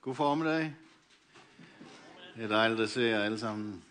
[0.00, 0.74] God formiddag.
[2.36, 3.84] Det er dejligt at se jer alle sammen.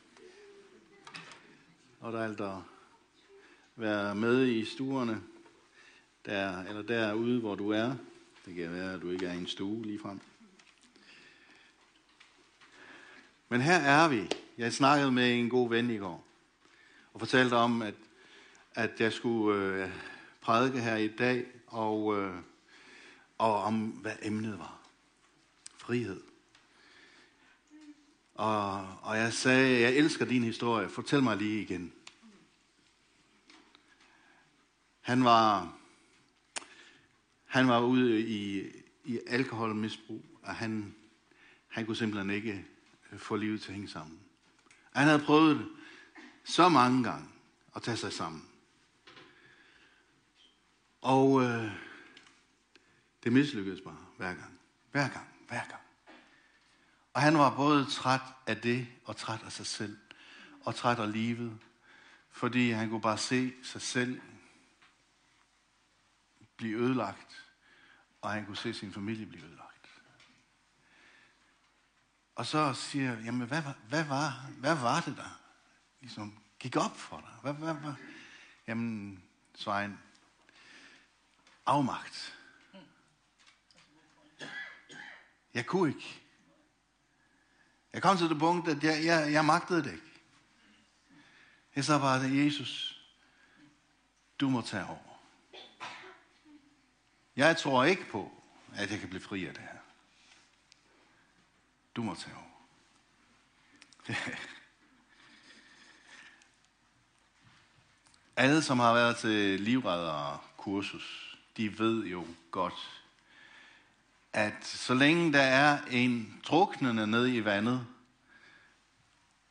[1.99, 2.57] Og dejligt at
[3.75, 5.21] være med i stuerne,
[6.25, 7.95] der, eller derude, hvor du er.
[8.45, 10.19] Det kan være, at du ikke er i en stue lige frem.
[13.49, 14.29] Men her er vi.
[14.57, 16.25] Jeg snakkede med en god ven i går,
[17.13, 17.95] og fortalte om, at,
[18.75, 19.89] at jeg skulle øh,
[20.41, 22.35] prædike her i dag, og, øh,
[23.37, 24.76] og om, hvad emnet var.
[25.87, 26.21] Frihed.
[28.35, 31.93] Og, og jeg sagde, jeg elsker din historie, fortæl mig lige igen.
[35.01, 35.77] Han var,
[37.45, 38.71] han var ude i,
[39.05, 40.95] i alkoholmisbrug, og han,
[41.67, 42.65] han kunne simpelthen ikke
[43.11, 44.19] øh, få livet til at hænge sammen.
[44.91, 45.67] Han havde prøvet det
[46.43, 47.27] så mange gange
[47.75, 48.45] at tage sig sammen.
[51.01, 51.71] Og øh,
[53.23, 54.59] det mislykkedes bare hver gang.
[54.91, 55.81] Hver gang, hver gang.
[57.13, 59.97] Og han var både træt af det, og træt af sig selv,
[60.65, 61.59] og træt af livet,
[62.31, 64.21] fordi han kunne bare se sig selv
[66.57, 67.45] blive ødelagt,
[68.21, 69.67] og han kunne se sin familie blive ødelagt.
[72.35, 75.39] Og så siger jeg, jamen hvad, hvad, var, hvad var det der
[75.99, 77.29] ligesom gik op for dig?
[77.41, 77.93] Hvad, hvad, hvad?
[78.67, 79.23] Jamen,
[79.55, 79.97] Svein,
[81.65, 82.36] afmagt.
[85.53, 86.21] Jeg kunne ikke.
[87.93, 90.03] Jeg kom til det punkt, at jeg, jeg, jeg magtede det ikke.
[91.75, 93.01] Jeg sagde bare Jesus,
[94.39, 95.21] du må tage over.
[97.35, 98.31] Jeg tror ikke på,
[98.73, 99.79] at jeg kan blive fri af det her.
[101.95, 102.45] Du må tage over.
[108.35, 113.06] Alle, som har været til livredderkursus, de ved jo godt,
[114.33, 117.85] at så længe der er en druknende nede i vandet,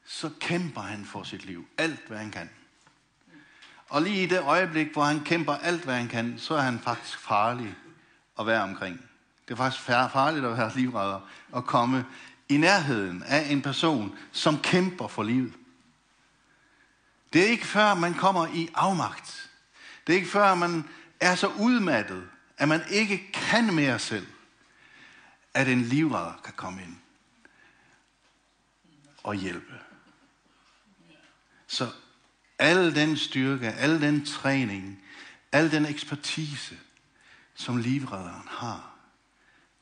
[0.06, 1.68] så kæmper han for sit liv.
[1.78, 2.50] Alt, hvad han kan.
[3.88, 6.78] Og lige i det øjeblik, hvor han kæmper alt, hvad han kan, så er han
[6.78, 7.74] faktisk farlig
[8.38, 9.00] at være omkring.
[9.48, 11.20] Det er faktisk farligt at være livredder
[11.52, 12.06] og komme
[12.48, 15.52] i nærheden af en person, som kæmper for livet.
[17.32, 19.50] Det er ikke før, man kommer i afmagt.
[20.06, 20.88] Det er ikke før, man
[21.20, 24.26] er så udmattet, at man ikke kan mere selv,
[25.56, 26.96] at en livredder kan komme ind
[29.22, 29.80] og hjælpe.
[31.66, 31.92] Så
[32.58, 35.02] al den styrke, al den træning,
[35.52, 36.78] al den ekspertise,
[37.54, 38.96] som livredderen har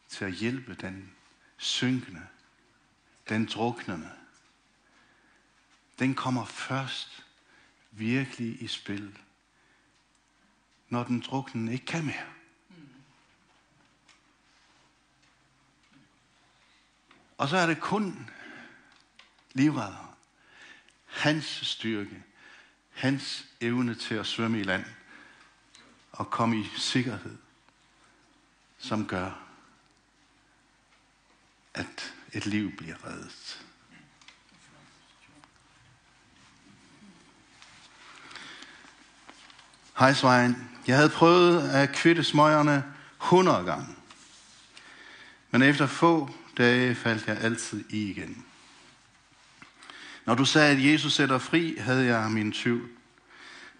[0.08, 1.12] til at hjælpe den
[1.56, 2.26] synkende,
[3.28, 4.10] den druknende,
[5.98, 7.24] den kommer først
[7.90, 9.18] virkelig i spil,
[10.88, 12.33] når den druknende ikke kan mere.
[17.38, 18.30] Og så er det kun
[19.52, 20.16] livredder.
[21.06, 22.22] hans styrke,
[22.92, 24.84] hans evne til at svømme i land
[26.12, 27.38] og komme i sikkerhed,
[28.78, 29.30] som gør,
[31.74, 33.64] at et liv bliver reddet.
[39.98, 40.70] Hej Svein.
[40.86, 43.96] Jeg havde prøvet at kvitte smøgerne 100 gange.
[45.50, 48.44] Men efter få dage faldt jeg altid i igen.
[50.24, 52.88] Når du sagde, at Jesus sætter fri, havde jeg min tvivl.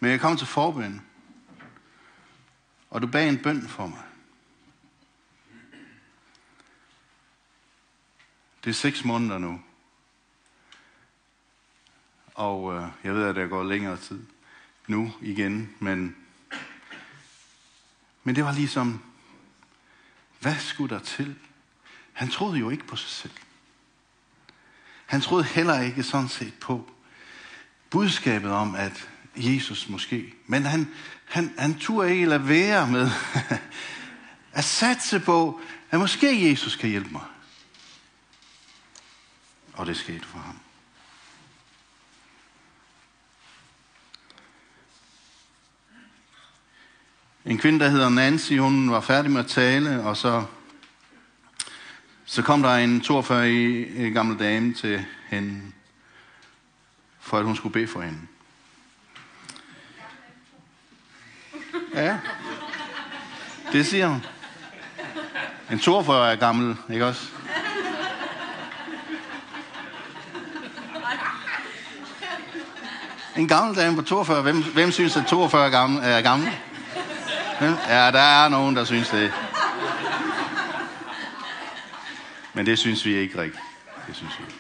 [0.01, 1.03] Men jeg kom til forbøn,
[2.91, 4.03] og du bag en bøn for mig.
[8.65, 9.61] Det er seks måneder nu.
[12.35, 14.27] Og øh, jeg ved, at det går længere tid
[14.87, 16.17] nu igen, men,
[18.25, 19.03] men det var ligesom,
[20.41, 21.37] hvad skulle der til?
[22.15, 23.33] Han troede jo ikke på sig selv.
[25.07, 26.91] Han troede heller ikke sådan set på
[27.91, 30.35] budskabet om, at Jesus måske.
[30.47, 30.89] Men han,
[31.25, 33.11] han, han turde ikke lade være med
[34.53, 35.61] at satse på,
[35.91, 37.25] at måske Jesus kan hjælpe mig.
[39.73, 40.59] Og det skete for ham.
[47.45, 50.45] En kvinde, der hedder Nancy, hun var færdig med at tale, og så,
[52.25, 55.61] så kom der en 42 gammel dame til hende,
[57.21, 58.19] for at hun skulle bede for hende.
[61.95, 62.19] Ja,
[63.73, 64.25] det siger hun.
[65.71, 67.31] En 42 er gammel, ikke også?
[73.37, 74.43] En gammel dame på 42.
[74.43, 76.01] Hvem, hvem synes, at 42 er gammel?
[76.05, 76.49] Er gammel?
[77.89, 79.33] Ja, der er nogen, der synes det.
[82.55, 83.65] Men det synes vi ikke rigtigt.
[84.07, 84.59] Det synes vi ikke.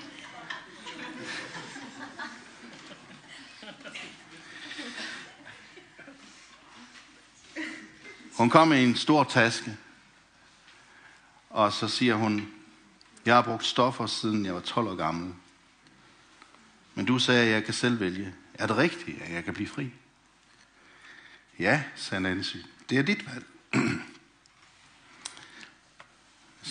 [8.36, 9.76] Hun kom med en stor taske,
[11.50, 12.52] og så siger hun,
[13.26, 15.34] jeg har brugt stoffer, siden jeg var 12 år gammel.
[16.94, 18.34] Men du sagde, at jeg kan selv vælge.
[18.54, 19.90] Er det rigtigt, at jeg kan blive fri?
[21.58, 22.56] Ja, sagde Nancy.
[22.90, 23.44] Det er dit valg.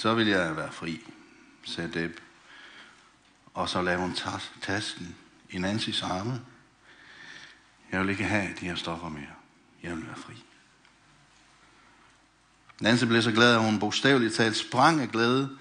[0.03, 1.01] Så vil jeg være fri,
[1.63, 2.19] sagde Deb.
[3.53, 4.15] Og så lavede hun
[4.61, 5.15] tasken
[5.49, 6.41] i Nancys arme.
[7.91, 9.35] Jeg vil ikke have de her stoffer mere.
[9.83, 10.33] Jeg vil være fri.
[12.79, 15.57] Nancy blev så glad, at hun bogstaveligt talt sprang af glæde,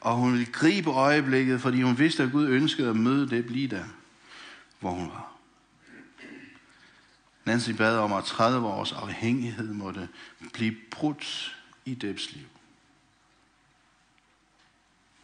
[0.00, 3.68] og hun ville gribe øjeblikket, fordi hun vidste, at Gud ønskede at møde det lige
[3.68, 3.84] der,
[4.80, 5.32] hvor hun var.
[7.44, 10.08] Nancy bad om, at 30 års afhængighed måtte
[10.52, 12.46] blive brudt i Debs liv.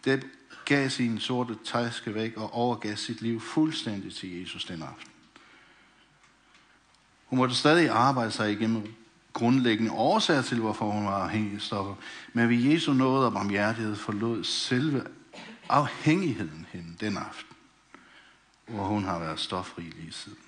[0.09, 0.25] Deb
[0.65, 5.11] gav sin sorte tæske væk og overgav sit liv fuldstændig til Jesus den aften.
[7.27, 8.95] Hun måtte stadig arbejde sig igennem
[9.33, 11.95] grundlæggende årsager til, hvorfor hun var afhængig af stoffer.
[12.33, 15.05] Men ved Jesu nåde og barmhjertighed forlod selve
[15.69, 17.57] afhængigheden hende den aften,
[18.67, 20.39] hvor hun har været stoffri lige siden.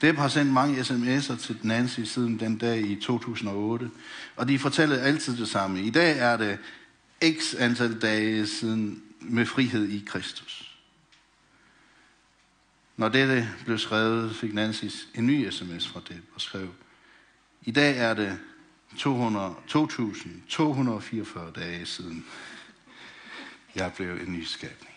[0.00, 3.90] Deb har sendt mange sms'er til Nancy siden den dag i 2008,
[4.36, 5.80] og de fortæller altid det samme.
[5.80, 6.58] I dag er det
[7.24, 10.78] x antal dage siden med frihed i Kristus.
[12.96, 14.84] Når dette blev skrevet, fik Nancy
[15.14, 16.74] en ny sms fra det og skrev,
[17.62, 18.40] i dag er det
[18.92, 22.26] 2.244 dage siden,
[23.74, 24.94] jeg blev en ny skabning.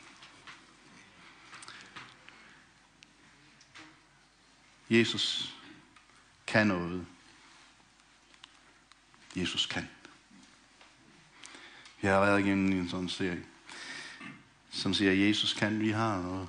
[4.90, 5.56] Jesus
[6.48, 7.06] kan noget.
[9.36, 9.90] Jesus kan.
[12.04, 13.44] Jeg har været igennem en sådan serie,
[14.70, 16.48] som siger, Jesus kan, vi har noget.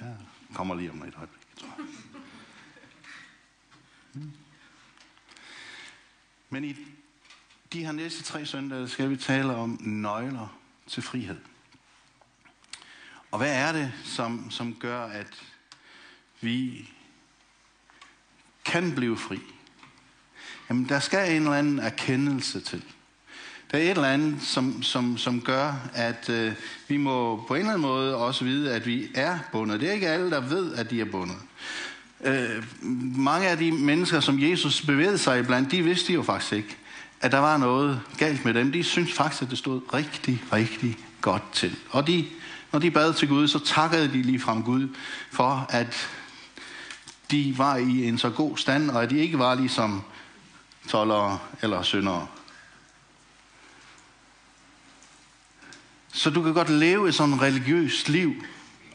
[0.00, 0.14] Ja,
[0.54, 1.86] kommer lige om et øjeblik, tror jeg.
[6.50, 6.76] Men i
[7.72, 11.40] de her næste tre søndage skal vi tale om nøgler til frihed.
[13.30, 15.44] Og hvad er det, som, som gør, at
[16.40, 16.88] vi
[18.64, 19.38] kan blive fri?
[20.70, 22.82] Jamen, der skal en eller anden erkendelse til.
[23.72, 26.52] Der er et eller andet, som, som, som gør, at øh,
[26.88, 29.80] vi må på en eller anden måde også vide, at vi er bundet.
[29.80, 31.36] Det er ikke alle, der ved, at de er bundet.
[32.24, 32.64] Øh,
[33.18, 36.76] mange af de mennesker, som Jesus bevægede sig iblandt, de vidste jo faktisk ikke,
[37.20, 38.72] at der var noget galt med dem.
[38.72, 41.76] De syntes faktisk, at det stod rigtig, rigtig godt til.
[41.90, 42.26] Og de,
[42.72, 44.88] når de bad til Gud, så takkede de lige frem Gud
[45.30, 46.08] for, at
[47.32, 50.02] de var i en så god stand, og at de ikke var ligesom
[50.88, 52.26] tollere eller syndere.
[56.12, 58.34] Så du kan godt leve et sådan religiøst liv.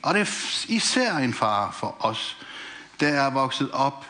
[0.04, 2.38] Og det er især en far for os,
[3.00, 4.06] der er vokset op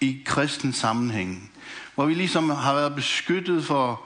[0.00, 1.50] i kristen sammenhæng.
[1.94, 4.02] Hvor vi ligesom har været beskyttet for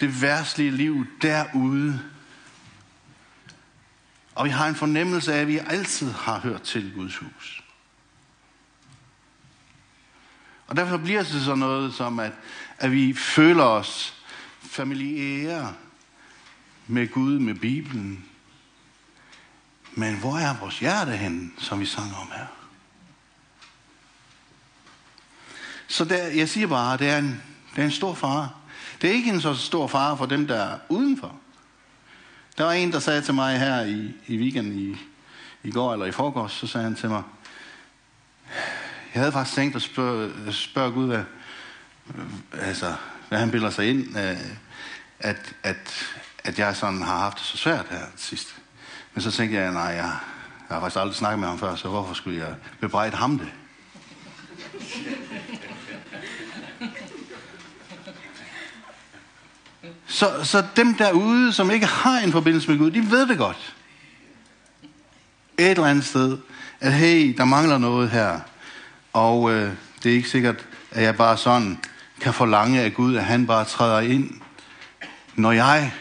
[0.00, 2.00] det værtslige liv derude.
[4.34, 7.61] Og vi har en fornemmelse af, at vi altid har hørt til Guds hus.
[10.72, 12.32] Og derfor bliver det så noget som, at,
[12.78, 14.14] at vi føler os
[14.60, 15.74] familiære
[16.86, 18.24] med Gud, med Bibelen.
[19.94, 22.46] Men hvor er vores hjerte hen, som vi sang om her?
[25.88, 27.42] Så der, jeg siger bare, det er, en,
[27.74, 28.50] det er en stor fare.
[29.02, 31.34] Det er ikke en så stor fare for dem, der er udenfor.
[32.58, 34.96] Der var en, der sagde til mig her i, i weekenden i,
[35.68, 37.22] i går eller i forgårs, så sagde han til mig,
[39.14, 41.24] jeg havde faktisk tænkt at spørge, spørge Gud, hvad,
[42.52, 42.94] altså,
[43.28, 44.36] hvad han bilder sig ind, øh,
[45.20, 46.06] at, at,
[46.44, 48.54] at jeg sådan har haft det så svært her sidst.
[49.14, 51.88] Men så tænkte jeg, nej, jeg, jeg har faktisk aldrig snakket med ham før, så
[51.88, 53.52] hvorfor skulle jeg bebrejde ham det?
[60.06, 63.74] Så, så dem derude, som ikke har en forbindelse med Gud, de ved det godt.
[65.58, 66.38] Et eller andet sted,
[66.80, 68.40] at hey, der mangler noget her.
[69.12, 71.78] Og øh, det er ikke sikkert, at jeg bare sådan
[72.20, 74.40] kan forlange af Gud, at han bare træder ind,
[75.34, 75.92] når jeg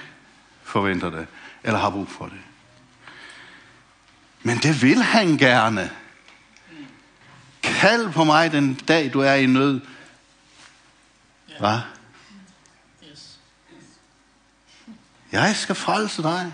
[0.63, 1.27] forventer det,
[1.63, 2.39] eller har brug for det.
[4.44, 5.91] Men det vil han gerne.
[7.63, 9.82] Kald på mig den dag, du er i nød.
[11.60, 11.80] Hvad?
[15.32, 16.53] Jeg skal frelse dig,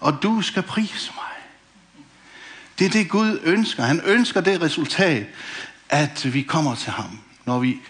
[0.00, 1.24] og du skal prise mig.
[2.78, 3.82] Det er det, Gud ønsker.
[3.82, 5.26] Han ønsker det resultat,
[5.88, 7.80] at vi kommer til ham, når vi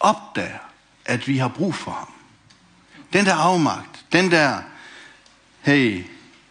[0.00, 0.58] opdager,
[1.04, 2.12] at vi har brug for ham.
[3.12, 4.62] Den der afmagt, den der,
[5.60, 6.04] hey,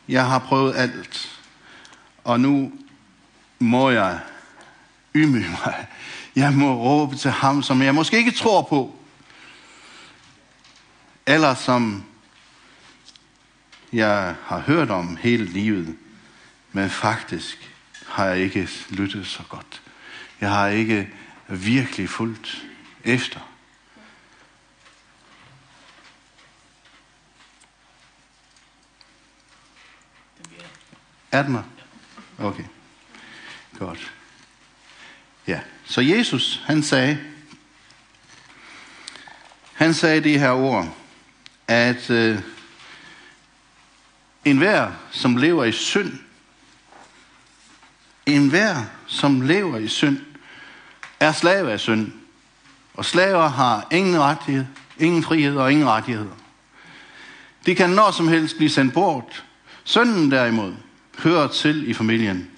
[0.08, 1.40] jeg har prøvet alt,
[2.24, 2.72] og nu
[3.60, 4.20] må jeg
[5.16, 5.88] ydmyge mig.
[6.36, 8.96] Jeg må råbe til ham, som jeg måske ikke tror på,
[11.26, 12.04] eller som
[13.94, 15.98] jeg har hørt om hele livet,
[16.72, 17.72] men faktisk
[18.08, 19.82] har jeg ikke lyttet så godt.
[20.42, 21.14] Jeg har ikke
[21.48, 22.66] virkelig fulgt
[23.04, 23.40] efter.
[31.32, 31.64] Er den her?
[32.40, 32.64] Okay.
[33.80, 34.14] Godt.
[35.48, 37.20] Ja, så Jesus, han sagde,
[39.74, 40.98] han sagde de her ord,
[41.68, 42.40] at øh,
[44.46, 46.20] enhver, som lever i synd,
[48.26, 50.31] enhver, som lever i synd,
[51.22, 52.12] er slave af synd.
[52.94, 54.66] Og slaver har ingen rettighed,
[54.98, 56.36] ingen frihed og ingen rettigheder.
[57.66, 59.46] De kan når som helst blive sendt bort.
[59.84, 60.74] Sønnen derimod
[61.20, 62.52] hører til i familien,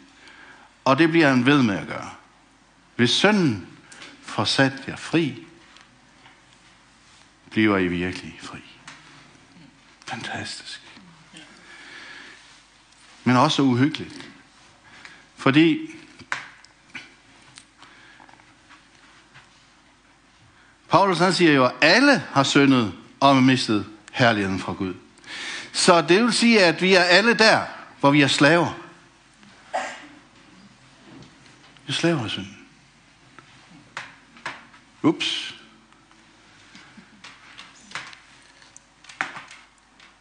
[0.86, 2.10] og det bliver han ved med at gøre.
[2.96, 3.68] Hvis sønnen
[4.22, 5.46] får sat jer fri,
[7.50, 8.60] bliver I virkelig fri.
[10.06, 10.82] Fantastisk.
[13.24, 14.30] Men også uhyggeligt.
[15.36, 15.90] Fordi
[20.94, 24.94] Paulus han siger jo, at alle har syndet og mistet herligheden fra Gud.
[25.72, 27.62] Så det vil sige, at vi er alle der,
[28.00, 28.74] hvor vi er slaver.
[31.86, 32.58] Vi er slaver af synden.
[35.02, 35.56] Ups.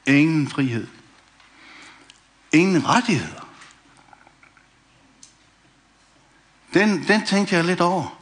[0.07, 0.87] Ingen frihed.
[2.53, 3.49] Ingen rettigheder.
[6.75, 8.22] Den, den tænkte jeg lidt over.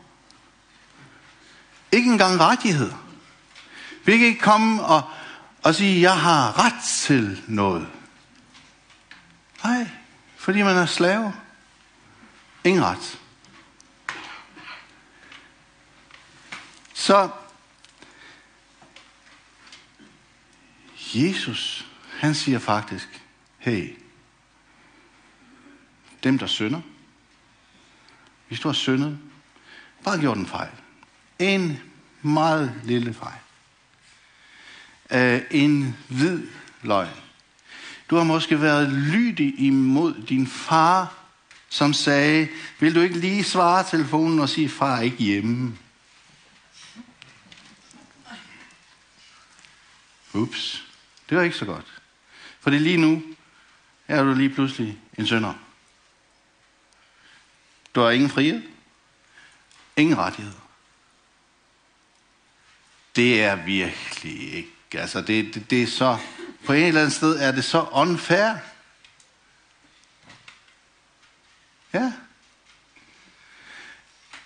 [1.93, 2.97] Ikke engang rettigheder.
[4.05, 5.03] Vi kan ikke komme og,
[5.63, 7.89] og sige, jeg har ret til noget.
[9.65, 9.89] Nej,
[10.37, 11.33] fordi man er slave.
[12.65, 13.19] Ingen ret.
[16.95, 17.31] Så
[21.15, 21.87] Jesus,
[22.19, 23.23] han siger faktisk,
[23.59, 23.99] hey,
[26.25, 26.81] dem der synder,
[28.49, 29.19] hvis du har syndet,
[30.05, 30.80] bare gjort en fejl.
[31.41, 31.81] En
[32.23, 33.41] meget lille fejl.
[35.15, 36.47] Uh, en hvid
[36.83, 37.09] løgn.
[38.11, 41.15] Du har måske været lydig imod din far,
[41.69, 42.49] som sagde,
[42.81, 45.79] vil du ikke lige svare telefonen og sige, far er ikke hjemme?
[50.33, 50.85] Ups,
[51.29, 51.87] det var ikke så godt.
[52.61, 53.23] Fordi lige nu
[54.09, 55.55] er du lige pludselig en sønder.
[57.95, 58.63] Du har ingen frihed.
[59.97, 60.60] Ingen rettigheder.
[63.17, 65.01] Det er virkelig ikke.
[65.01, 66.19] Altså, det, det, det er så...
[66.67, 68.55] På en eller anden sted er det så unfair.
[71.93, 72.13] Ja.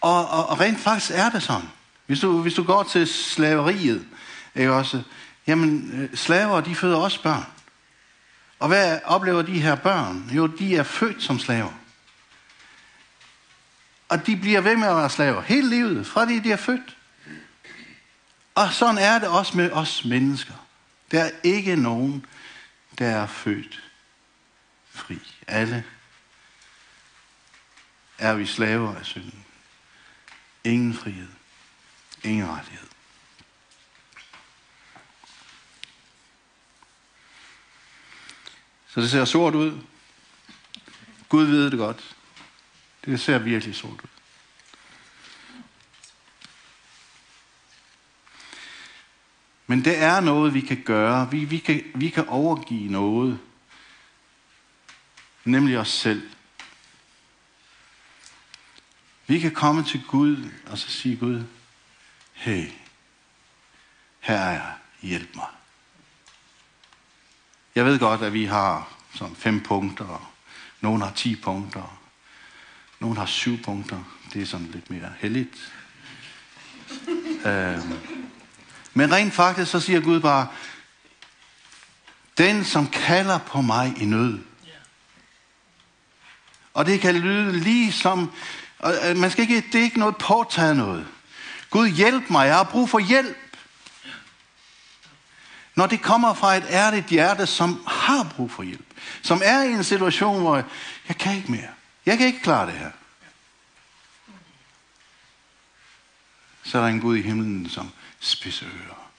[0.00, 1.68] Og, og, og rent faktisk er det sådan.
[2.06, 4.06] Hvis du, hvis du går til slaveriet,
[4.54, 5.02] ikke også,
[5.46, 7.46] jamen øh, slaver, de føder også børn.
[8.58, 10.30] Og hvad oplever de her børn?
[10.32, 11.72] Jo, de er født som slaver.
[14.08, 16.96] Og de bliver ved med at være slaver hele livet, fra de, de er født.
[18.54, 20.54] Og sådan er det også med os mennesker.
[21.10, 22.26] Der er ikke nogen,
[22.98, 23.82] der er født
[24.90, 25.18] fri.
[25.46, 25.84] Alle
[28.18, 29.44] er vi slaver af synden.
[30.64, 31.28] Ingen frihed.
[32.22, 32.88] Ingen rettighed.
[38.88, 39.80] Så det ser sort ud.
[41.28, 42.16] Gud ved det godt.
[43.04, 44.13] Det ser virkelig sort ud.
[49.74, 51.30] Men det er noget, vi kan gøre.
[51.30, 53.38] Vi, vi, kan, vi kan overgive noget.
[55.44, 56.30] Nemlig os selv.
[59.26, 61.44] Vi kan komme til Gud og så sige Gud,
[62.32, 62.66] hey,
[64.20, 65.46] her er jeg, hjælp mig.
[67.74, 70.26] Jeg ved godt, at vi har som fem punkter, og
[70.80, 72.00] nogen har ti punkter,
[73.00, 74.04] nogen har syv punkter.
[74.32, 75.72] Det er sådan lidt mere heldigt.
[77.46, 78.13] øhm.
[78.94, 80.48] Men rent faktisk, så siger Gud bare,
[82.38, 84.38] den som kalder på mig i nød.
[86.74, 88.32] Og det kan lyde lige som,
[88.78, 91.06] og man skal ikke, det er ikke noget påtaget noget.
[91.70, 93.36] Gud hjælp mig, jeg har brug for hjælp.
[95.74, 98.86] Når det kommer fra et ærligt hjerte, som har brug for hjælp.
[99.22, 100.56] Som er i en situation, hvor
[101.08, 101.68] jeg kan ikke mere.
[102.06, 102.90] Jeg kan ikke klare det her.
[106.64, 107.90] Så er der en Gud i himlen, som
[108.20, 109.10] spidser ører.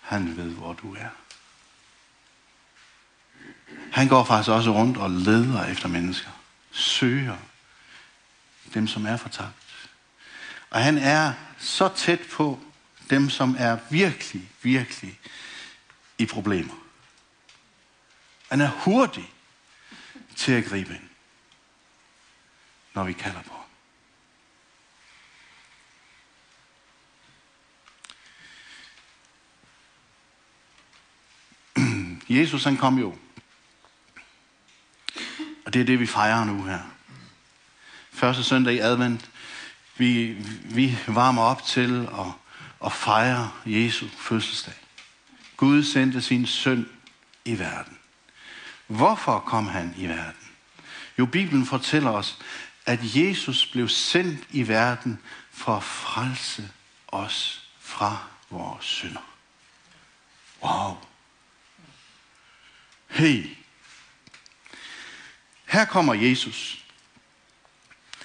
[0.00, 1.08] Han ved, hvor du er.
[3.92, 6.30] Han går faktisk også rundt og leder efter mennesker.
[6.70, 7.36] Søger
[8.74, 9.90] dem, som er fortabt.
[10.70, 12.60] Og han er så tæt på
[13.10, 15.20] dem, som er virkelig, virkelig
[16.18, 16.74] i problemer.
[18.48, 19.32] Han er hurtig
[20.36, 21.08] til at gribe ind,
[22.94, 23.67] når vi kalder på
[32.28, 33.14] Jesus han kom jo.
[35.66, 36.80] Og det er det, vi fejrer nu her.
[38.12, 39.30] Første søndag i advent.
[39.96, 40.32] Vi,
[40.64, 42.32] vi varmer op til at,
[42.86, 44.74] at fejre Jesu fødselsdag.
[45.56, 46.88] Gud sendte sin søn
[47.44, 47.98] i verden.
[48.86, 50.48] Hvorfor kom han i verden?
[51.18, 52.38] Jo, Bibelen fortæller os,
[52.86, 55.20] at Jesus blev sendt i verden
[55.50, 56.70] for at frelse
[57.08, 58.18] os fra
[58.50, 59.34] vores synder.
[60.62, 61.07] Wow.
[63.08, 63.56] Hey.
[65.66, 66.84] Her kommer Jesus.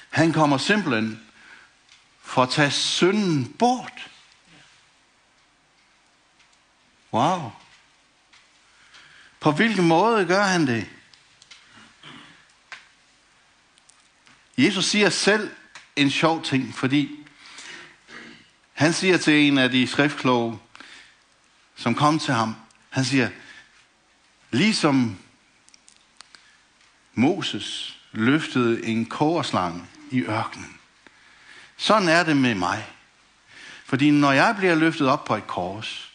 [0.09, 1.19] Han kommer simpelthen
[2.21, 4.09] for at tage synden bort.
[7.13, 7.51] Wow.
[9.39, 10.89] På hvilken måde gør han det?
[14.57, 15.51] Jesus siger selv
[15.95, 17.25] en sjov ting, fordi
[18.73, 20.59] han siger til en af de skriftkloge,
[21.75, 22.55] som kom til ham,
[22.89, 23.29] han siger,
[24.53, 25.17] ligesom
[27.13, 30.77] Moses løftede en korslange i ørkenen,
[31.77, 32.87] sådan er det med mig.
[33.85, 36.11] Fordi når jeg bliver løftet op på et kors,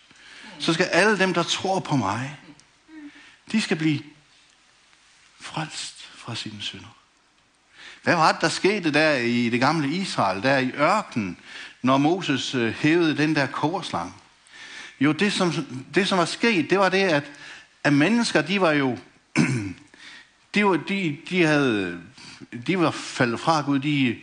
[0.58, 2.36] så skal alle dem, der tror på mig,
[3.52, 4.00] de skal blive
[5.40, 6.96] frelst fra sine synder.
[8.02, 11.38] Hvad var det, der skete der i det gamle Israel, der i ørkenen,
[11.82, 14.22] når Moses øh, hævede den der korslang?
[15.00, 15.52] Jo, det som,
[15.94, 17.30] det som var sket, det var det, at,
[17.88, 18.98] at mennesker, de var jo,
[20.54, 22.00] de, var, de, de, havde,
[22.66, 24.16] de var faldet fra Gud, de,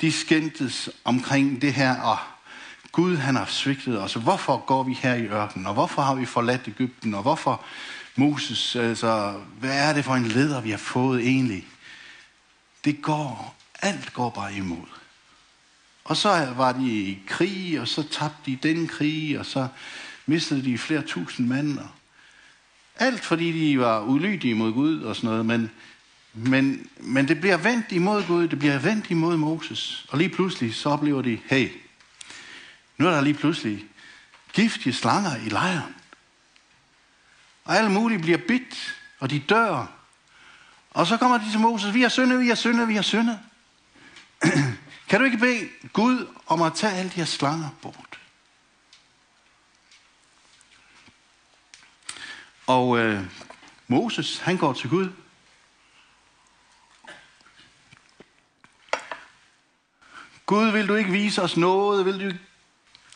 [0.00, 2.18] de skændtes omkring det her, og
[2.92, 4.14] Gud han har svigtet os.
[4.14, 7.64] Hvorfor går vi her i ørkenen, og hvorfor har vi forladt Ægypten, og hvorfor
[8.16, 11.66] Moses, altså, hvad er det for en leder, vi har fået egentlig?
[12.84, 14.86] Det går, alt går bare imod.
[16.04, 19.68] Og så var de i krig, og så tabte de den krig, og så
[20.26, 21.78] mistede de flere tusind mænd.
[22.98, 25.70] Alt fordi de var ulydige mod Gud og sådan noget, men,
[26.32, 30.06] men, men det bliver vendt imod Gud, det bliver vendt imod Moses.
[30.08, 31.70] Og lige pludselig så oplever de, hey,
[32.98, 33.84] nu er der lige pludselig
[34.52, 35.94] giftige slanger i lejren.
[37.64, 39.86] Og alle mulige bliver bidt, og de dør.
[40.90, 43.38] Og så kommer de til Moses, vi har syndet, vi har syndet, vi har syndet.
[45.08, 48.05] kan du ikke bede Gud om at tage alle de her slanger bort?
[52.66, 53.24] Og øh,
[53.88, 55.12] Moses, han går til Gud.
[60.46, 62.06] Gud, vil du ikke vise os noget?
[62.06, 62.36] Vil du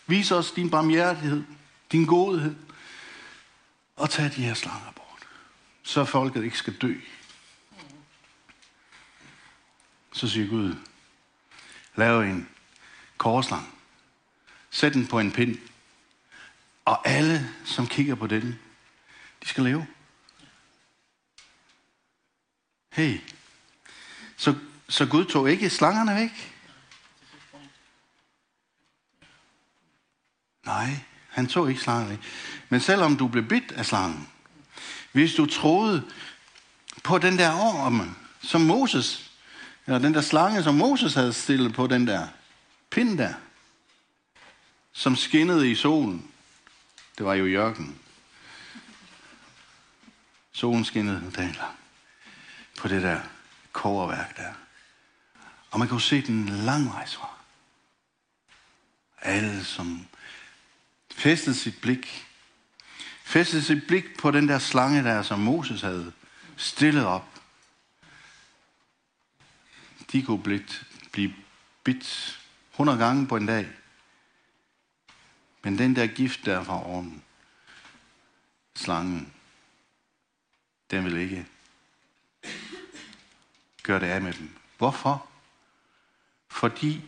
[0.06, 1.44] vise os din barmhjertighed,
[1.92, 2.54] din godhed?
[4.00, 5.26] og tage de her slanger bort,
[5.82, 6.94] så folket ikke skal dø.
[10.12, 10.74] Så siger Gud,
[11.96, 12.48] lav en
[13.16, 13.74] korslang,
[14.70, 15.58] sæt den på en pind,
[16.84, 18.58] og alle, som kigger på den,
[19.42, 19.86] de skal leve.
[22.92, 23.20] Hey,
[24.36, 24.54] så,
[24.88, 26.56] så Gud tog ikke slangerne væk?
[30.64, 30.96] Nej,
[31.28, 32.18] han tog ikke slangen væk.
[32.68, 34.28] Men selvom du blev bidt af slangen,
[35.12, 36.10] hvis du troede
[37.04, 39.30] på den der orm, som Moses,
[39.86, 42.28] eller den der slange, som Moses havde stillet på den der
[42.90, 43.34] pind der,
[44.92, 46.30] som skinnede i solen.
[47.18, 47.98] Det var jo jørgen.
[50.52, 51.76] Solen skinnede dagen lang
[52.78, 53.20] på det der
[53.72, 54.52] koverværk der.
[55.70, 57.28] Og man kunne se den langvejs fra.
[59.18, 60.06] Alle, som
[61.10, 62.26] fæstede sit blik
[63.24, 66.12] fæstede sit blik på den der slange der, som Moses havde
[66.56, 67.40] stillet op.
[70.12, 70.64] De kunne blive,
[71.12, 71.34] blive
[71.84, 72.40] bidt
[72.72, 73.68] 100 gange på en dag.
[75.62, 77.22] Men den der gift der fra oven,
[78.74, 79.32] slangen,
[80.90, 81.46] den vil ikke
[83.82, 84.50] gøre det af med dem.
[84.78, 85.26] Hvorfor?
[86.48, 87.04] Fordi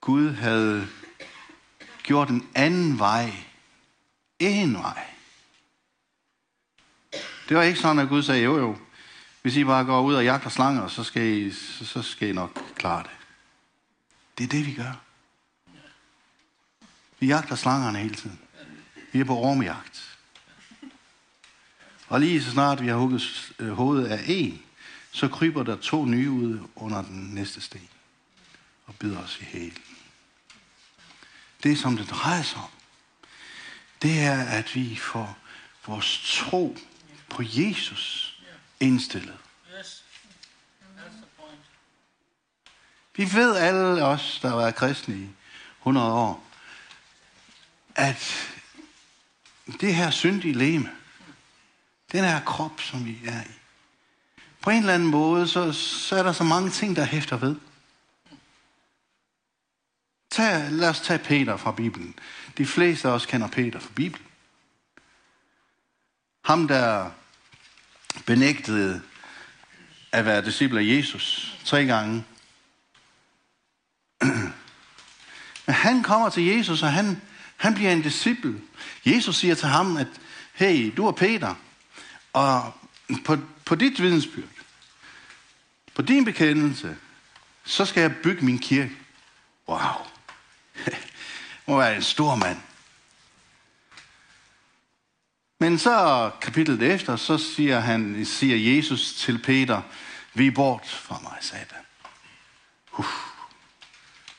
[0.00, 0.88] Gud havde
[2.02, 3.32] gjort en anden vej
[4.40, 5.06] en vej.
[7.48, 8.78] Det var ikke sådan, at Gud sagde, jo jo,
[9.42, 12.32] hvis I bare går ud og jagter slanger, så skal I, så, så skal I
[12.32, 13.10] nok klare det.
[14.38, 14.92] Det er det, vi gør.
[17.18, 18.40] Vi jagter slangerne hele tiden.
[19.12, 20.09] Vi er på ormejagt.
[22.10, 24.62] Og lige så snart vi har hugget øh, hovedet af en,
[25.12, 27.88] så kryber der to nye ud under den næste sten
[28.86, 29.82] og bider os i hælen.
[31.62, 32.70] Det, som det drejer sig om,
[34.02, 35.38] det er, at vi får
[35.86, 36.76] vores tro
[37.28, 38.36] på Jesus
[38.80, 39.36] indstillet.
[43.16, 45.28] Vi ved alle os, der har været kristne i
[45.78, 46.46] 100 år,
[47.94, 48.50] at
[49.80, 50.90] det her syndige leme,
[52.12, 53.54] den her krop, som vi er i,
[54.60, 57.56] på en eller anden måde, så, så er der så mange ting, der hæfter ved.
[60.30, 62.14] Tag, lad os tage Peter fra Bibelen.
[62.58, 64.26] De fleste af os kender Peter fra Bibelen.
[66.44, 67.10] Ham, der
[68.26, 69.02] benægtede
[70.12, 72.24] at være disciple af Jesus tre gange.
[75.66, 77.22] Men han kommer til Jesus, og han,
[77.56, 78.60] han bliver en disciple.
[79.04, 80.06] Jesus siger til ham, at
[80.52, 81.54] hey, du er Peter,
[82.32, 82.72] og
[83.24, 84.48] på, på dit vidensbyrd,
[85.94, 86.96] på din bekendelse,
[87.64, 88.92] så skal jeg bygge min kirke.
[89.68, 89.78] Wow.
[91.66, 92.58] må være en stor mand.
[95.58, 99.82] Men så kapitlet efter, så siger, han, siger Jesus til Peter,
[100.34, 101.84] vi bort fra mig, satan.
[102.98, 103.08] Uff.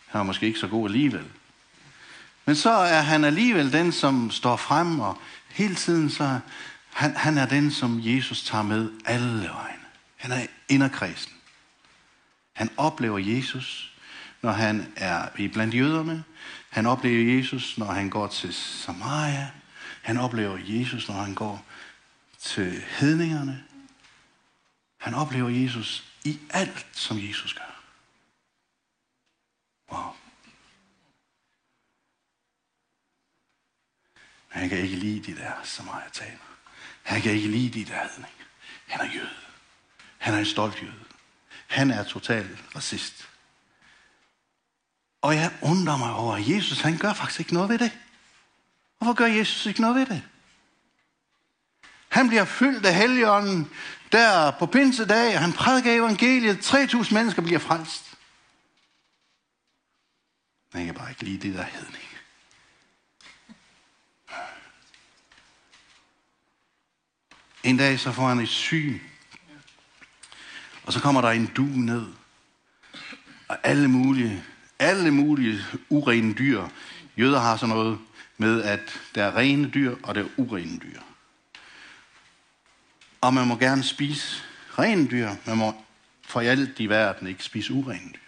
[0.07, 1.25] han er måske ikke så god alligevel.
[2.45, 6.39] Men så er han alligevel den, som står frem, og hele tiden så,
[6.93, 9.85] han, han er den, som Jesus tager med alle vegne.
[10.15, 11.31] Han er inderkredsen.
[12.53, 13.93] Han oplever Jesus,
[14.41, 16.23] når han er i blandt jøderne.
[16.69, 19.51] Han oplever Jesus, når han går til Samaria.
[20.01, 21.65] Han oplever Jesus, når han går
[22.39, 23.63] til hedningerne.
[24.97, 27.83] Han oplever Jesus i alt, som Jesus gør.
[29.91, 30.15] Wow.
[34.47, 35.53] Han kan ikke lide de der
[36.13, 36.50] taler.
[37.03, 38.33] Han kan ikke lide de der hedning.
[38.87, 39.29] Han er jøde.
[40.17, 40.93] Han er en stolt jøde.
[41.67, 43.29] Han er total racist.
[45.21, 47.91] Og jeg undrer mig over, at Jesus han gør faktisk ikke noget ved det.
[48.97, 50.23] Hvorfor gør Jesus ikke noget ved det?
[52.09, 53.71] Han bliver fyldt af helligånden
[54.11, 56.73] der på pinsedag, og han prædiker evangeliet.
[56.73, 58.17] 3.000 mennesker bliver frelst.
[60.73, 62.10] Men jeg kan bare ikke lide det der hedning.
[67.63, 68.99] En dag så får han et syn.
[70.83, 72.05] Og så kommer der en du ned.
[73.47, 74.43] Og alle mulige,
[74.79, 76.67] alle mulige urene dyr.
[77.17, 77.99] Jøder har sådan noget
[78.37, 80.99] med, at der er rene dyr, og der er urene dyr.
[83.21, 84.43] Og man må gerne spise
[84.79, 85.85] rene dyr, man må
[86.21, 88.19] for alt i verden ikke spise urene dyr.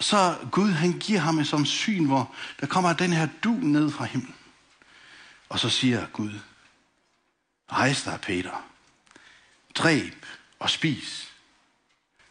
[0.00, 3.90] Så Gud, han giver ham et sådan syn, hvor der kommer den her du ned
[3.90, 4.34] fra himlen.
[5.48, 6.32] Og så siger Gud,
[7.72, 8.64] rejs dig, Peter.
[9.74, 10.26] Dræb
[10.58, 11.32] og spis.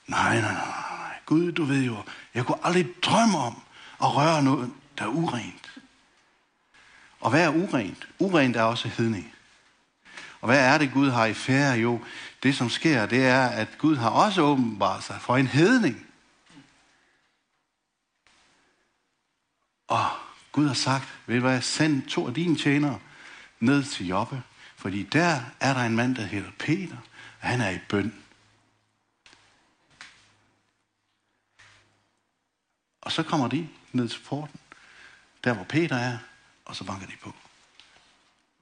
[0.07, 1.19] Nej, nej, nej, nej.
[1.25, 3.61] Gud, du ved jo, jeg kunne aldrig drømme om
[4.01, 5.79] at røre noget, der er urent.
[7.19, 8.07] Og hvad er urent?
[8.19, 9.33] Urent er også hedning.
[10.41, 11.77] Og hvad er det, Gud har i færre?
[11.77, 12.01] Jo,
[12.43, 16.07] det som sker, det er, at Gud har også åbenbart sig for en hedning.
[19.87, 20.05] Og
[20.51, 22.99] Gud har sagt, ved du hvad, send to af dine tjenere
[23.59, 24.41] ned til Jobbe,
[24.81, 26.97] fordi der er der en mand, der hedder Peter,
[27.41, 28.23] og han er i bøn.
[33.01, 34.59] Og så kommer de ned til porten,
[35.43, 36.17] der hvor Peter er,
[36.65, 37.33] og så banker de på.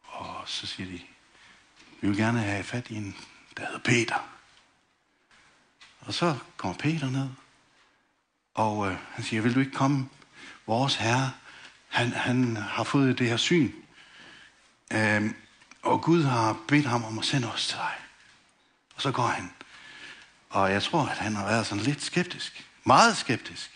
[0.04, 1.02] Og så siger de,
[2.02, 3.16] vi vil gerne have fat i en,
[3.58, 4.30] der hedder Peter.
[6.00, 7.30] Og så kommer Peter ned,
[8.54, 10.10] og øh, han siger, vil du ikke komme?
[10.66, 11.32] Vores herre,
[11.88, 13.72] han, han har fået det her syn.
[14.94, 15.34] Øh,
[15.82, 17.96] og Gud har bedt ham om at sende os til dig.
[18.96, 19.52] Og så går han.
[20.50, 22.68] Og jeg tror, at han har været sådan lidt skeptisk.
[22.84, 23.72] Meget skeptisk.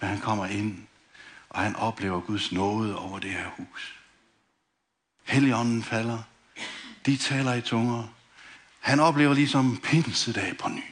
[0.00, 0.86] Men han kommer ind,
[1.50, 3.98] og han oplever Guds nåde over det her hus.
[5.24, 6.18] Helligånden falder.
[7.06, 8.08] De taler i tunger.
[8.80, 10.84] Han oplever ligesom pinsedag på ny.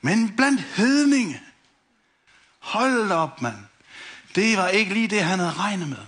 [0.00, 1.40] Men blandt hedninge,
[2.58, 3.56] hold op mand,
[4.34, 6.06] det var ikke lige det, han havde regnet med.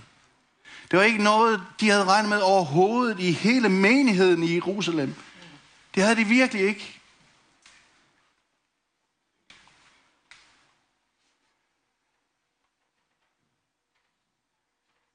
[0.91, 5.15] Det var ikke noget, de havde regnet med overhovedet i hele menigheden i Jerusalem.
[5.95, 7.01] Det havde de virkelig ikke.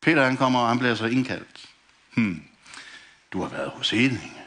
[0.00, 1.70] Peter han kommer, og han bliver så indkaldt.
[2.14, 2.48] Hmm,
[3.32, 4.42] du har været hos Edinge.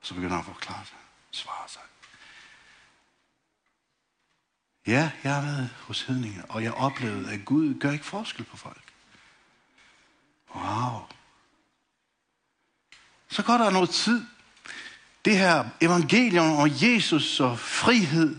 [0.00, 0.98] Og så begynder han at forklare sig,
[1.30, 1.82] svare sig.
[4.86, 8.56] Ja, jeg har været hos hedninge, og jeg oplevede, at Gud gør ikke forskel på
[8.56, 8.91] folk.
[10.54, 11.00] Wow.
[13.28, 14.26] Så går der noget tid.
[15.24, 18.36] Det her evangelium om Jesus og frihed,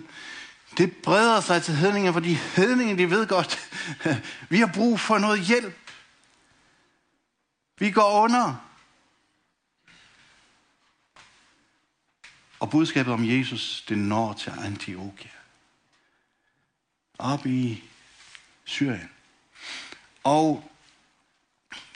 [0.78, 3.70] det breder sig til hedninger, fordi hedninger, de ved godt,
[4.50, 5.92] vi har brug for noget hjælp.
[7.78, 8.70] Vi går under.
[12.60, 15.30] Og budskabet om Jesus, det når til Antiochia.
[17.18, 17.84] Op i
[18.64, 19.10] Syrien.
[20.24, 20.73] Og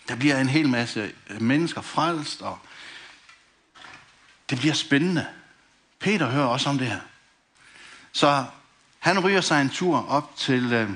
[0.08, 2.60] der bliver en hel masse øh, mennesker frelst, og
[4.50, 5.28] det bliver spændende.
[6.00, 7.00] Peter hører også om det her.
[8.12, 8.46] Så
[9.00, 10.89] han ryger sig en tur op til, øh,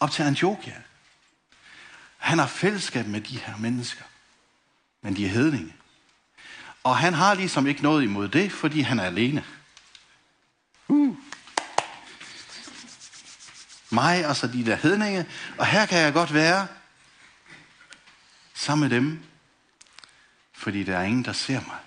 [0.00, 0.76] op til Antiochia.
[2.16, 4.04] Han har fællesskab med de her mennesker.
[5.02, 5.74] Men de er hedninge.
[6.84, 9.44] Og han har ligesom ikke noget imod det, fordi han er alene.
[10.88, 11.16] Uh.
[13.90, 15.26] Mig og så de der hedninge.
[15.58, 16.66] Og her kan jeg godt være
[18.60, 19.22] sammen med dem,
[20.52, 21.78] fordi der er ingen, der ser mig.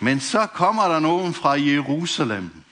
[0.00, 2.64] Men så kommer der nogen fra Jerusalem.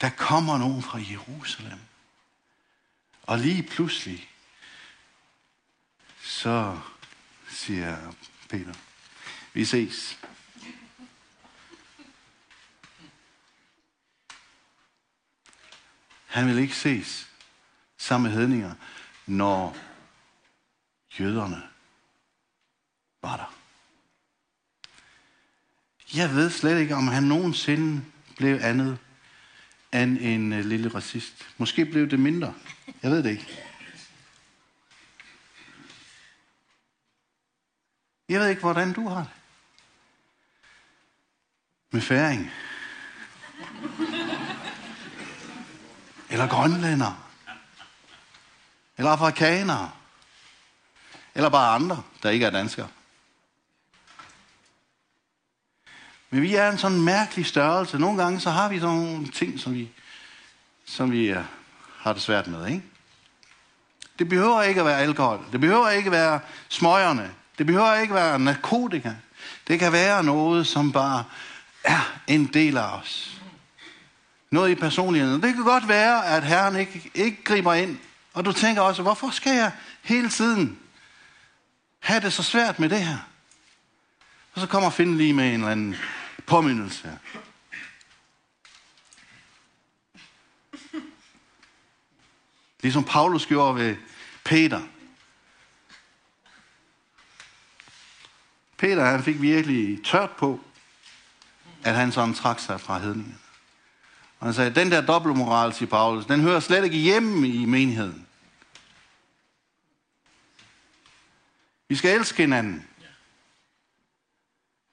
[0.00, 1.78] Der kommer nogen fra Jerusalem.
[3.22, 4.30] Og lige pludselig,
[6.22, 6.80] så
[7.48, 8.12] siger
[8.48, 8.74] Peter,
[9.52, 10.18] vi ses.
[16.26, 17.28] Han vil ikke ses
[17.98, 18.74] sammen med hedninger,
[19.26, 19.76] når
[21.18, 21.62] jøderne
[23.22, 23.54] var der.
[26.14, 28.04] Jeg ved slet ikke, om han nogensinde
[28.36, 28.98] blev andet
[29.92, 31.48] end en øh, lille racist.
[31.58, 32.54] Måske blev det mindre.
[33.02, 33.62] Jeg ved det ikke.
[38.28, 39.30] Jeg ved ikke, hvordan du har det.
[41.90, 42.50] Med færing.
[46.30, 47.30] Eller grønlænder.
[48.98, 49.90] Eller afrikanere.
[51.40, 52.88] Eller bare andre, der ikke er danskere.
[56.30, 57.98] Men vi er en sådan mærkelig størrelse.
[57.98, 59.90] Nogle gange så har vi sådan nogle ting, som vi,
[60.84, 61.42] som vi øh,
[61.98, 62.66] har det svært med.
[62.66, 62.82] Ikke?
[64.18, 65.44] Det behøver ikke at være alkohol.
[65.52, 67.30] Det behøver ikke at være smøgerne.
[67.58, 69.12] Det behøver ikke at være narkotika.
[69.68, 71.24] Det kan være noget, som bare
[71.84, 73.40] er en del af os.
[74.50, 75.42] Noget i personligheden.
[75.42, 77.98] Det kan godt være, at Herren ikke, ikke griber ind.
[78.34, 79.72] Og du tænker også, hvorfor skal jeg
[80.02, 80.78] hele tiden
[82.00, 83.18] have det så svært med det her?
[84.54, 85.96] Og så kommer Finn lige med en eller anden
[86.46, 87.18] påmindelse.
[92.82, 93.96] Ligesom Paulus gjorde ved
[94.44, 94.80] Peter.
[98.76, 100.60] Peter han fik virkelig tørt på,
[101.84, 103.38] at han sådan trak sig fra hedningen.
[104.38, 108.26] Og han sagde, den der dobbeltmoral, siger Paulus, den hører slet ikke hjemme i menigheden.
[111.90, 112.88] Vi skal elske hinanden.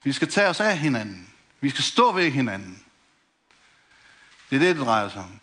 [0.03, 1.33] Vi skal tage os af hinanden.
[1.60, 2.83] Vi skal stå ved hinanden.
[4.49, 5.39] Det er det, det drejer sig om.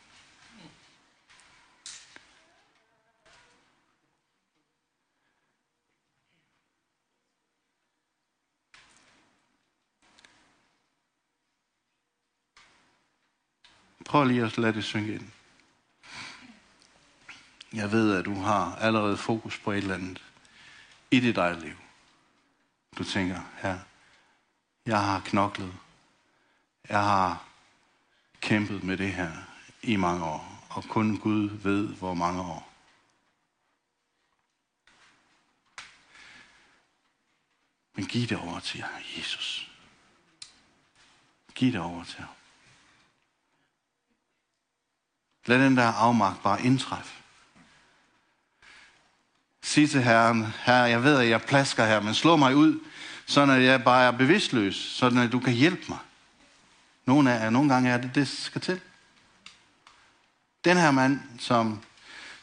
[14.04, 15.30] Prøv lige at lade det synge ind.
[17.72, 20.22] Jeg ved, at du har allerede fokus på et eller andet
[21.16, 21.77] i dit eget liv.
[22.98, 23.79] Du tænker, her,
[24.87, 25.74] jeg har knoklet.
[26.88, 27.48] Jeg har
[28.40, 29.33] kæmpet med det her
[29.83, 32.70] i mange år, og kun Gud ved, hvor mange år.
[37.94, 38.85] Men giv det over til
[39.16, 39.70] Jesus.
[41.55, 42.35] Giv det over til ham.
[45.46, 47.23] Lad den der afmagt bare indtræffe
[49.74, 52.80] sige til Herren, Herre, jeg ved, at jeg plasker her, men slå mig ud,
[53.26, 55.98] så at jeg bare er bevidstløs, så at du kan hjælpe mig.
[57.06, 58.80] Nogle, af, nogle gange er det, det skal til.
[60.64, 61.80] Den her mand, som,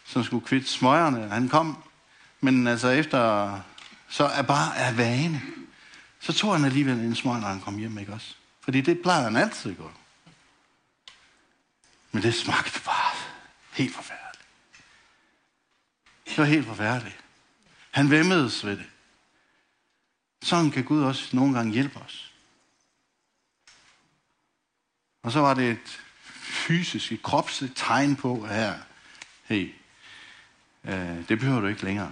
[0.05, 1.83] som skulle kvitte smøgerne, han kom,
[2.41, 3.59] men altså efter,
[4.09, 5.41] så er bare af vane,
[6.19, 8.35] så tog han alligevel en smøg, når han kom hjem, ikke også?
[8.61, 9.91] Fordi det plejede han altid at gå.
[12.11, 13.15] Men det smagte bare
[13.71, 14.30] helt forfærdeligt.
[16.31, 17.19] Det var helt forfærdeligt.
[17.91, 18.85] Han væmmedes ved det.
[20.41, 22.33] Sådan kan Gud også nogle gange hjælpe os.
[25.23, 26.01] Og så var det et
[26.41, 28.79] fysisk, et kropsligt tegn på her,
[29.43, 29.73] hey,
[30.83, 32.11] øh, det behøver du ikke længere.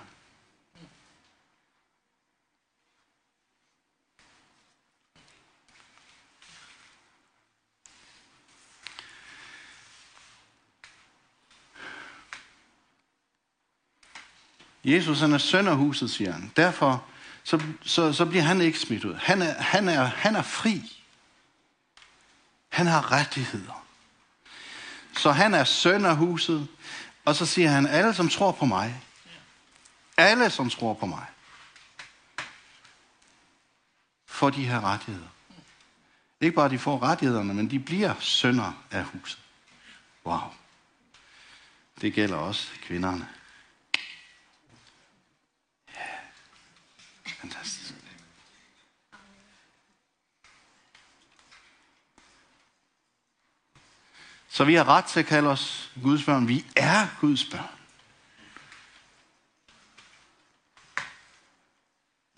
[14.93, 16.51] Jesus han er søn af huset, siger han.
[16.55, 17.05] Derfor
[17.43, 19.15] så, så, så bliver han ikke smidt ud.
[19.15, 21.03] Han er, han, er, han er fri.
[22.69, 23.85] Han har rettigheder.
[25.17, 26.67] Så han er søn af huset.
[27.25, 29.01] Og så siger han, alle som tror på mig.
[30.17, 31.25] Alle som tror på mig.
[34.25, 35.27] Får de her rettigheder.
[36.41, 39.39] Ikke bare de får rettighederne, men de bliver sønner af huset.
[40.25, 40.53] Wow.
[42.01, 43.27] Det gælder også kvinderne.
[45.95, 46.05] Ja.
[47.41, 47.93] Fantastisk.
[54.59, 56.47] Så vi har ret til at kalde os Guds børn.
[56.47, 57.69] Vi er Guds børn.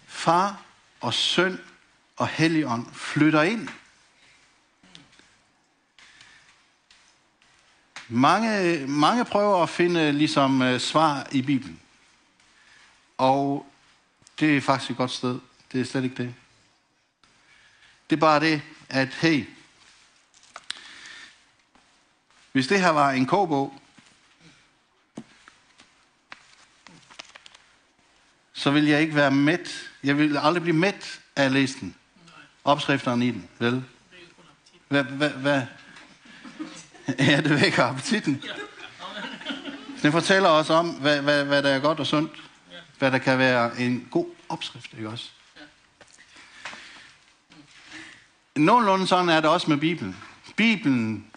[0.06, 0.62] Far
[1.00, 1.62] og søn
[2.18, 3.70] og helligånd flytter ind
[8.08, 11.80] Mange, mange prøver at finde ligesom øh, svar i Bibelen.
[13.18, 13.72] Og
[14.40, 15.40] det er faktisk et godt sted.
[15.72, 16.36] Det er slet ikke det.
[18.10, 19.46] Det er bare det, at hey,
[22.52, 23.74] hvis det her var en kogbog,
[28.54, 29.90] så vil jeg ikke være mæt.
[30.04, 31.96] Jeg vil aldrig blive mæt af at læse den.
[32.64, 33.84] Opskrifterne i den, vel?
[34.88, 35.62] Hvad, hvad, hvad,
[37.20, 38.44] Ja, det vækker appetitten.
[40.02, 42.32] Den fortæller os om, hvad, hvad, hvad der er godt og sundt.
[43.00, 45.30] Hvad der kan være en god opskrift, ikke også?
[48.56, 50.18] Nogenlunde sådan er det også med Bibelen.
[50.56, 51.31] Bibelen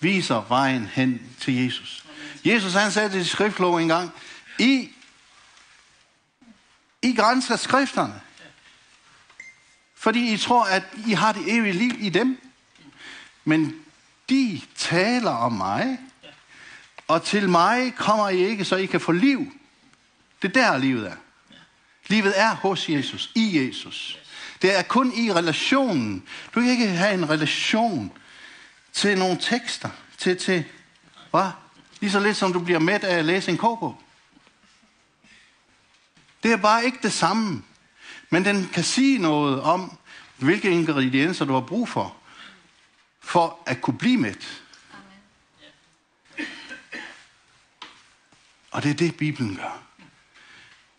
[0.00, 2.04] viser vejen hen til Jesus.
[2.44, 4.10] Jesus han sagde til skriftlov en gang,
[4.58, 4.88] I,
[7.02, 8.20] I grænser skrifterne,
[9.96, 12.40] fordi I tror, at I har det evige liv i dem.
[13.44, 13.76] Men
[14.28, 15.98] de taler om mig,
[17.08, 19.52] og til mig kommer I ikke, så I kan få liv.
[20.42, 21.16] Det er der, livet er.
[22.06, 24.18] Livet er hos Jesus, i Jesus.
[24.62, 26.24] Det er kun i relationen.
[26.54, 28.12] Du kan ikke have en relation
[28.92, 30.64] til nogle tekster, til, til
[31.30, 31.50] hvad?
[32.00, 33.94] Lige så lidt som du bliver med af at læse en kobo.
[36.42, 37.62] Det er bare ikke det samme.
[38.30, 39.98] Men den kan sige noget om,
[40.36, 42.16] hvilke ingredienser du har brug for
[43.20, 44.62] for at kunne blive mæt.
[48.70, 49.82] Og det er det, Bibelen gør.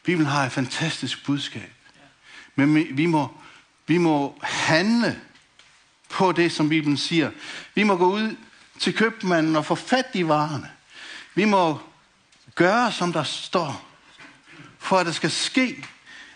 [0.04, 1.74] Bibelen har et fantastisk budskab.
[2.56, 3.38] Men vi må,
[3.88, 5.22] vi må handle
[6.10, 7.32] på det, som Bibelen siger.
[7.76, 8.36] Vi må gå ud
[8.80, 10.70] til købmanden og få fat i varerne.
[11.36, 11.80] Vi må
[12.56, 13.86] gøre, som der står,
[14.80, 15.86] for at det skal ske,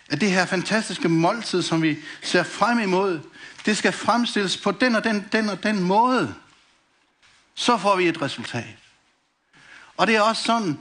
[0.08, 3.20] at det her fantastiske måltid, som vi ser frem imod,
[3.66, 6.34] det skal fremstilles på den og den, den og den måde.
[7.54, 8.76] Så får vi et resultat.
[9.96, 10.78] Og det er også sådan,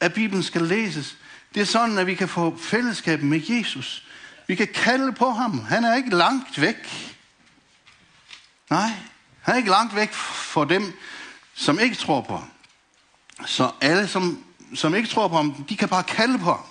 [0.00, 1.16] at Bibelen skal læses.
[1.54, 4.04] Det er sådan, at vi kan få fællesskab med Jesus.
[4.46, 5.64] Vi kan kalde på ham.
[5.64, 7.11] Han er ikke langt væk.
[8.72, 8.90] Nej,
[9.42, 10.98] han er ikke langt væk for dem,
[11.54, 12.50] som ikke tror på ham.
[13.46, 16.64] Så alle, som, som ikke tror på ham, de kan bare kalde på ham.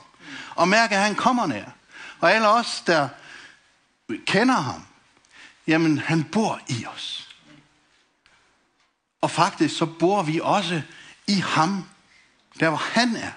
[0.55, 1.65] Og mærke, at han kommer nær.
[2.19, 3.09] Og alle os, der
[4.25, 4.85] kender ham,
[5.67, 7.29] jamen han bor i os.
[9.21, 10.81] Og faktisk så bor vi også
[11.27, 11.89] i ham,
[12.59, 13.31] der hvor han er.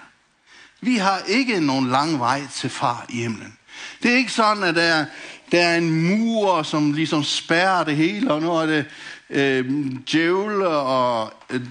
[0.81, 3.57] Vi har ikke nogen lang vej til far i himlen.
[4.03, 5.05] Det er ikke sådan, at der,
[5.51, 8.85] der er en mur, som ligesom spærrer det hele, og nu er det
[9.29, 11.61] øh, djævle og øh,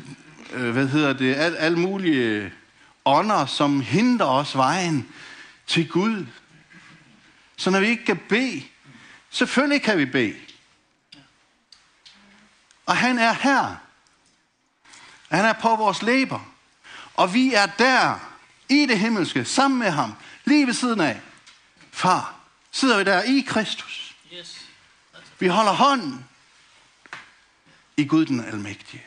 [0.52, 2.52] øh hvad hedder det, al, alle mulige
[3.04, 5.08] ånder, som hindrer os vejen
[5.66, 6.26] til Gud.
[7.56, 8.62] Så når vi ikke kan bede,
[9.30, 10.34] selvfølgelig kan vi bede.
[12.86, 13.76] Og han er her.
[15.28, 16.40] Han er på vores læber.
[17.14, 18.18] Og vi er der
[18.68, 20.14] i det himmelske, sammen med ham,
[20.44, 21.20] lige ved siden af.
[21.94, 24.16] Far, sidder vi der i Kristus.
[25.38, 26.25] Vi holder hånden
[27.96, 29.04] i Gud den almægtige.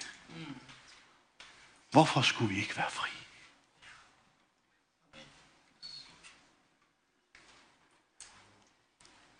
[1.91, 3.09] Hvorfor skulle vi ikke være fri?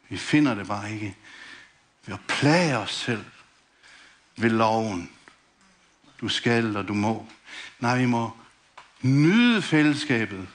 [0.09, 1.17] Vi finder det bare ikke
[2.05, 3.25] ved at plage os selv
[4.35, 5.11] ved loven.
[6.21, 7.29] Du skal og du må.
[7.79, 8.37] Nej, vi må
[9.01, 10.47] nyde fællesskabet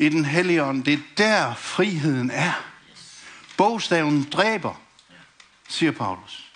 [0.00, 0.84] i den hellige ånd.
[0.84, 2.52] Det er der friheden er.
[3.56, 4.82] Bogstaven dræber,
[5.68, 6.50] siger Paulus.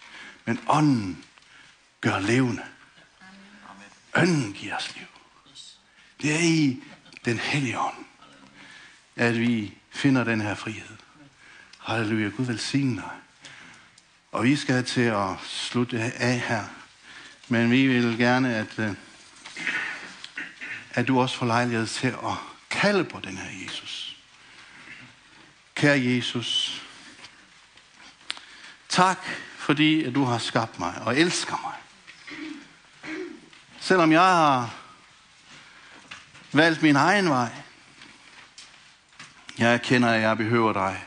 [0.44, 1.24] Men ånden
[2.00, 2.62] gør levende.
[4.14, 5.06] Ånden giver os liv.
[6.22, 6.82] Det er i
[7.24, 8.04] den hellige ånd,
[9.16, 10.96] at vi finder den her frihed.
[11.78, 12.28] Halleluja.
[12.28, 13.10] Gud velsigne dig.
[14.32, 16.64] Og vi skal til at slutte af her.
[17.48, 18.94] Men vi vil gerne, at, øh,
[20.90, 24.16] at du også får lejlighed til at kalde på den her Jesus.
[25.74, 26.82] kære Jesus.
[28.88, 29.18] Tak,
[29.58, 31.74] fordi at du har skabt mig og elsker mig.
[33.80, 34.74] Selvom jeg har
[36.52, 37.50] valgt min egen vej,
[39.58, 41.04] jeg erkender, at jeg behøver dig.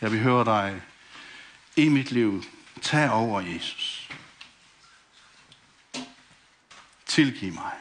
[0.00, 0.82] Jeg behøver dig
[1.76, 2.44] i mit liv.
[2.82, 3.93] Tag over, Jesus.
[7.14, 7.72] Tilgiv mig.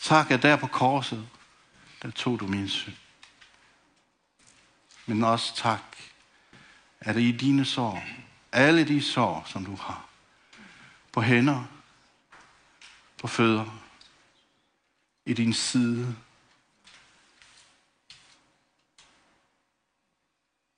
[0.00, 1.28] Tak, at der på korset,
[2.02, 2.94] der tog du min synd.
[5.06, 5.96] Men også tak,
[7.00, 8.04] at i dine sår,
[8.52, 10.08] alle de sår, som du har,
[11.12, 11.64] på hænder,
[13.18, 13.82] på fødder,
[15.26, 16.16] i din side,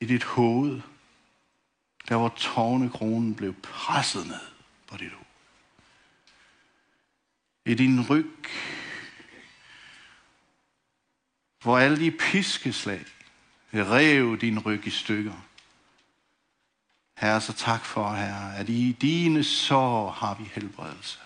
[0.00, 0.82] i dit hoved,
[2.08, 4.40] der hvor tårnekronen blev presset ned
[4.86, 5.24] på dit hoved.
[7.66, 8.48] I din ryg,
[11.62, 13.04] hvor alle de piskeslag
[13.74, 15.44] rev din ryg i stykker.
[17.18, 21.18] Herre, så tak for, Herre, at i dine sår har vi helbredelse.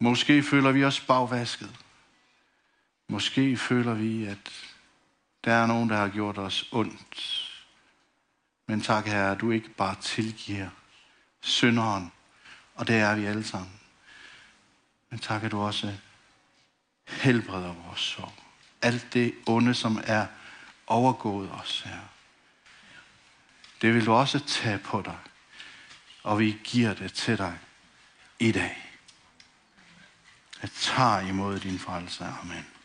[0.00, 1.74] Måske føler vi os bagvasket.
[3.08, 4.75] Måske føler vi, at
[5.46, 7.42] der er nogen, der har gjort os ondt.
[8.66, 10.68] Men tak, Herre, at du ikke bare tilgiver
[11.40, 12.12] synderen,
[12.74, 13.80] og det er vi alle sammen.
[15.10, 15.92] Men tak, at du også
[17.08, 18.32] helbreder vores sorg.
[18.82, 20.26] Alt det onde, som er
[20.86, 22.00] overgået os, her.
[23.82, 25.18] Det vil du også tage på dig,
[26.22, 27.58] og vi giver det til dig
[28.38, 28.92] i dag.
[30.62, 32.24] Jeg tager imod din frelse.
[32.24, 32.75] Amen.